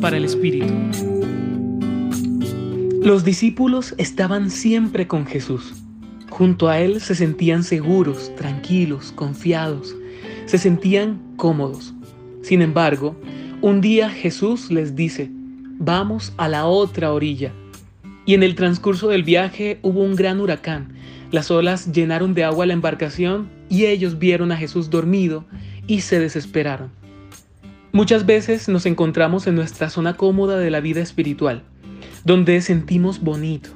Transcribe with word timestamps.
Para 0.00 0.16
el 0.16 0.24
Espíritu. 0.24 0.72
Los 3.02 3.22
discípulos 3.22 3.94
estaban 3.98 4.50
siempre 4.50 5.06
con 5.06 5.26
Jesús. 5.26 5.74
Junto 6.30 6.68
a 6.68 6.80
Él 6.80 7.00
se 7.00 7.14
sentían 7.14 7.62
seguros, 7.62 8.34
tranquilos, 8.34 9.12
confiados, 9.12 9.94
se 10.46 10.58
sentían 10.58 11.20
cómodos. 11.36 11.94
Sin 12.42 12.60
embargo, 12.62 13.14
un 13.60 13.80
día 13.80 14.10
Jesús 14.10 14.70
les 14.70 14.96
dice, 14.96 15.30
vamos 15.78 16.32
a 16.38 16.48
la 16.48 16.66
otra 16.66 17.12
orilla. 17.12 17.52
Y 18.24 18.34
en 18.34 18.42
el 18.42 18.56
transcurso 18.56 19.08
del 19.08 19.22
viaje 19.22 19.78
hubo 19.82 20.00
un 20.00 20.16
gran 20.16 20.40
huracán. 20.40 20.94
Las 21.30 21.50
olas 21.50 21.92
llenaron 21.92 22.34
de 22.34 22.42
agua 22.42 22.66
la 22.66 22.72
embarcación 22.72 23.48
y 23.68 23.84
ellos 23.84 24.18
vieron 24.18 24.50
a 24.50 24.56
Jesús 24.56 24.90
dormido 24.90 25.44
y 25.86 26.00
se 26.00 26.18
desesperaron. 26.18 27.01
Muchas 27.94 28.24
veces 28.24 28.70
nos 28.70 28.86
encontramos 28.86 29.46
en 29.46 29.54
nuestra 29.54 29.90
zona 29.90 30.16
cómoda 30.16 30.56
de 30.56 30.70
la 30.70 30.80
vida 30.80 31.02
espiritual, 31.02 31.62
donde 32.24 32.62
sentimos 32.62 33.20
bonito, 33.20 33.68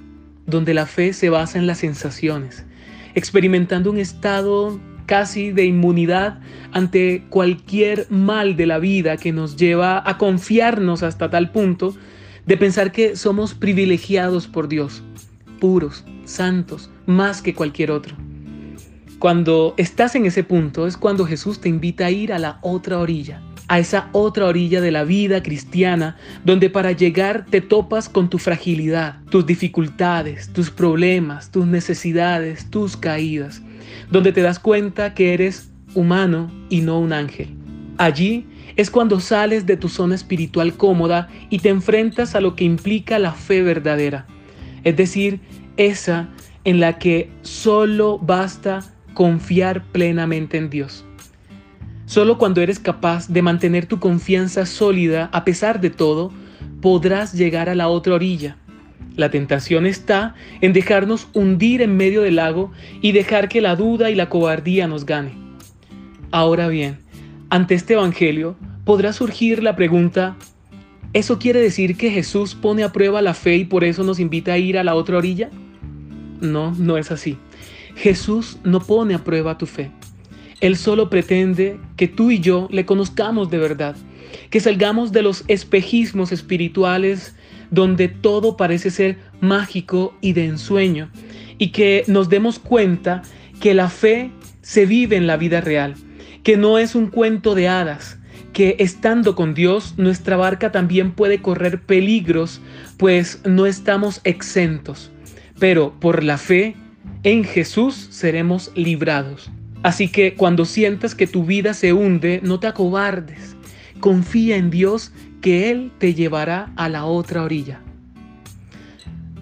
donde 0.46 0.72
la 0.72 0.86
fe 0.86 1.12
se 1.12 1.28
basa 1.28 1.58
en 1.58 1.66
las 1.66 1.78
sensaciones, 1.78 2.64
experimentando 3.14 3.90
un 3.90 3.98
estado 3.98 4.80
casi 5.04 5.52
de 5.52 5.66
inmunidad 5.66 6.40
ante 6.72 7.24
cualquier 7.28 8.06
mal 8.08 8.56
de 8.56 8.64
la 8.64 8.78
vida 8.78 9.18
que 9.18 9.32
nos 9.32 9.54
lleva 9.54 10.02
a 10.08 10.16
confiarnos 10.16 11.02
hasta 11.02 11.28
tal 11.28 11.50
punto 11.52 11.94
de 12.46 12.56
pensar 12.56 12.92
que 12.92 13.16
somos 13.16 13.52
privilegiados 13.52 14.46
por 14.46 14.66
Dios, 14.66 15.02
puros, 15.60 16.06
santos, 16.24 16.88
más 17.04 17.42
que 17.42 17.54
cualquier 17.54 17.90
otro. 17.90 18.16
Cuando 19.18 19.74
estás 19.76 20.14
en 20.14 20.24
ese 20.24 20.42
punto 20.42 20.86
es 20.86 20.96
cuando 20.96 21.26
Jesús 21.26 21.60
te 21.60 21.68
invita 21.68 22.06
a 22.06 22.10
ir 22.10 22.32
a 22.32 22.38
la 22.38 22.60
otra 22.62 22.98
orilla, 22.98 23.42
a 23.68 23.78
esa 23.78 24.08
otra 24.12 24.46
orilla 24.46 24.80
de 24.80 24.92
la 24.92 25.04
vida 25.04 25.42
cristiana, 25.42 26.16
donde 26.44 26.70
para 26.70 26.92
llegar 26.92 27.46
te 27.46 27.60
topas 27.60 28.08
con 28.08 28.30
tu 28.30 28.38
fragilidad, 28.38 29.16
tus 29.30 29.46
dificultades, 29.46 30.52
tus 30.52 30.70
problemas, 30.70 31.50
tus 31.50 31.66
necesidades, 31.66 32.70
tus 32.70 32.96
caídas, 32.96 33.62
donde 34.10 34.32
te 34.32 34.42
das 34.42 34.58
cuenta 34.58 35.14
que 35.14 35.34
eres 35.34 35.70
humano 35.94 36.50
y 36.68 36.82
no 36.82 37.00
un 37.00 37.12
ángel. 37.12 37.48
Allí 37.98 38.46
es 38.76 38.90
cuando 38.90 39.20
sales 39.20 39.66
de 39.66 39.76
tu 39.76 39.88
zona 39.88 40.14
espiritual 40.14 40.74
cómoda 40.74 41.28
y 41.50 41.58
te 41.58 41.70
enfrentas 41.70 42.34
a 42.34 42.40
lo 42.40 42.54
que 42.54 42.64
implica 42.64 43.18
la 43.18 43.32
fe 43.32 43.62
verdadera, 43.62 44.26
es 44.84 44.96
decir, 44.96 45.40
esa 45.76 46.28
en 46.64 46.80
la 46.80 46.98
que 46.98 47.30
solo 47.42 48.18
basta 48.18 48.84
confiar 49.14 49.82
plenamente 49.92 50.58
en 50.58 50.68
Dios. 50.68 51.04
Solo 52.06 52.38
cuando 52.38 52.62
eres 52.62 52.78
capaz 52.78 53.28
de 53.28 53.42
mantener 53.42 53.86
tu 53.86 53.98
confianza 53.98 54.64
sólida 54.64 55.28
a 55.32 55.44
pesar 55.44 55.80
de 55.80 55.90
todo, 55.90 56.32
podrás 56.80 57.32
llegar 57.32 57.68
a 57.68 57.74
la 57.74 57.88
otra 57.88 58.14
orilla. 58.14 58.56
La 59.16 59.30
tentación 59.30 59.86
está 59.86 60.34
en 60.60 60.72
dejarnos 60.72 61.26
hundir 61.34 61.82
en 61.82 61.96
medio 61.96 62.22
del 62.22 62.36
lago 62.36 62.70
y 63.02 63.10
dejar 63.10 63.48
que 63.48 63.60
la 63.60 63.74
duda 63.74 64.10
y 64.10 64.14
la 64.14 64.28
cobardía 64.28 64.86
nos 64.86 65.04
gane. 65.04 65.32
Ahora 66.30 66.68
bien, 66.68 66.98
ante 67.50 67.74
este 67.74 67.94
Evangelio 67.94 68.56
podrá 68.84 69.12
surgir 69.12 69.62
la 69.62 69.74
pregunta, 69.74 70.36
¿eso 71.12 71.40
quiere 71.40 71.60
decir 71.60 71.96
que 71.96 72.10
Jesús 72.10 72.54
pone 72.54 72.84
a 72.84 72.92
prueba 72.92 73.20
la 73.20 73.34
fe 73.34 73.56
y 73.56 73.64
por 73.64 73.82
eso 73.82 74.04
nos 74.04 74.20
invita 74.20 74.52
a 74.52 74.58
ir 74.58 74.78
a 74.78 74.84
la 74.84 74.94
otra 74.94 75.18
orilla? 75.18 75.50
No, 76.40 76.72
no 76.72 76.98
es 76.98 77.10
así. 77.10 77.36
Jesús 77.96 78.58
no 78.62 78.80
pone 78.80 79.14
a 79.14 79.24
prueba 79.24 79.58
tu 79.58 79.66
fe. 79.66 79.90
Él 80.60 80.76
solo 80.76 81.10
pretende 81.10 81.78
que 81.96 82.08
tú 82.08 82.30
y 82.30 82.40
yo 82.40 82.68
le 82.70 82.86
conozcamos 82.86 83.50
de 83.50 83.58
verdad, 83.58 83.96
que 84.50 84.60
salgamos 84.60 85.12
de 85.12 85.22
los 85.22 85.44
espejismos 85.48 86.32
espirituales 86.32 87.34
donde 87.70 88.08
todo 88.08 88.56
parece 88.56 88.90
ser 88.90 89.18
mágico 89.40 90.14
y 90.20 90.32
de 90.32 90.46
ensueño, 90.46 91.10
y 91.58 91.68
que 91.68 92.04
nos 92.06 92.28
demos 92.28 92.58
cuenta 92.58 93.22
que 93.60 93.74
la 93.74 93.88
fe 93.90 94.30
se 94.62 94.86
vive 94.86 95.16
en 95.16 95.26
la 95.26 95.36
vida 95.36 95.60
real, 95.60 95.94
que 96.42 96.56
no 96.56 96.78
es 96.78 96.94
un 96.94 97.08
cuento 97.08 97.54
de 97.54 97.68
hadas, 97.68 98.18
que 98.52 98.76
estando 98.78 99.34
con 99.34 99.52
Dios 99.52 99.94
nuestra 99.98 100.36
barca 100.36 100.72
también 100.72 101.12
puede 101.12 101.42
correr 101.42 101.82
peligros, 101.82 102.60
pues 102.96 103.40
no 103.44 103.66
estamos 103.66 104.20
exentos, 104.24 105.10
pero 105.58 105.92
por 106.00 106.24
la 106.24 106.38
fe 106.38 106.76
en 107.22 107.44
Jesús 107.44 108.08
seremos 108.10 108.72
librados. 108.74 109.50
Así 109.86 110.08
que 110.08 110.34
cuando 110.34 110.64
sientas 110.64 111.14
que 111.14 111.28
tu 111.28 111.44
vida 111.44 111.72
se 111.72 111.92
hunde, 111.92 112.40
no 112.42 112.58
te 112.58 112.66
acobardes. 112.66 113.54
Confía 114.00 114.56
en 114.56 114.68
Dios 114.68 115.12
que 115.40 115.70
Él 115.70 115.92
te 115.98 116.12
llevará 116.12 116.72
a 116.74 116.88
la 116.88 117.04
otra 117.04 117.44
orilla. 117.44 117.82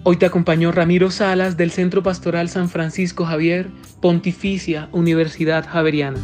Hoy 0.03 0.19
te 0.19 0.27
acompañó 0.27 0.71
Ramiro 0.71 1.11
Salas 1.11 1.57
del 1.57 1.71
Centro 1.71 2.03
Pastoral 2.03 2.51
San 2.51 2.69
Francisco 2.69 3.25
Javier, 3.25 3.71
Pontificia 4.03 4.91
Universidad 4.93 5.67
Javeriana. 5.67 6.21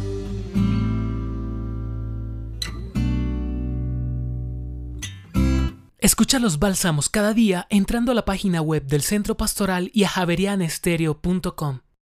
Escucha 5.97 6.37
los 6.37 6.59
bálsamos 6.59 7.09
cada 7.09 7.33
día 7.33 7.65
entrando 7.71 8.11
a 8.11 8.15
la 8.15 8.25
página 8.25 8.61
web 8.61 8.85
del 8.85 9.01
Centro 9.01 9.35
Pastoral 9.35 9.89
y 9.95 10.03
a 10.03 10.09
javerianestereo.com. 10.09 11.79